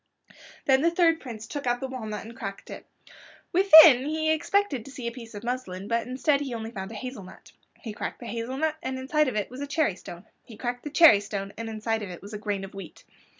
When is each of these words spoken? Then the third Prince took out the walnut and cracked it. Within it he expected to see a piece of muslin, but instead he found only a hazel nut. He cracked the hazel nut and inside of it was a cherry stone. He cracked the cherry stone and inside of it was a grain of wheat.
Then 0.65 0.81
the 0.81 0.89
third 0.89 1.19
Prince 1.19 1.45
took 1.45 1.67
out 1.67 1.79
the 1.79 1.87
walnut 1.87 2.23
and 2.25 2.35
cracked 2.35 2.71
it. 2.71 2.87
Within 3.53 3.97
it 3.97 4.07
he 4.07 4.31
expected 4.31 4.83
to 4.83 4.89
see 4.89 5.05
a 5.05 5.11
piece 5.11 5.35
of 5.35 5.43
muslin, 5.43 5.87
but 5.87 6.07
instead 6.07 6.41
he 6.41 6.53
found 6.53 6.65
only 6.65 6.73
a 6.73 6.93
hazel 6.95 7.21
nut. 7.23 7.51
He 7.81 7.93
cracked 7.93 8.19
the 8.19 8.25
hazel 8.25 8.57
nut 8.57 8.77
and 8.81 8.97
inside 8.97 9.27
of 9.27 9.35
it 9.35 9.51
was 9.51 9.61
a 9.61 9.67
cherry 9.67 9.95
stone. 9.95 10.25
He 10.43 10.57
cracked 10.57 10.85
the 10.85 10.89
cherry 10.89 11.19
stone 11.19 11.53
and 11.55 11.69
inside 11.69 12.01
of 12.01 12.09
it 12.09 12.23
was 12.23 12.33
a 12.33 12.39
grain 12.39 12.63
of 12.63 12.73
wheat. 12.73 13.03